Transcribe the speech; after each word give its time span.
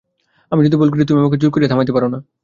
আমি 0.51 0.61
যদি 0.65 0.75
ভুল 0.79 0.89
করি, 0.91 1.03
তুমি 1.05 1.19
আমাকে 1.21 1.37
জোর 1.41 1.51
করিয়া 1.53 1.71
থামাইতে 1.71 1.93
পার 1.93 2.03
না? 2.05 2.19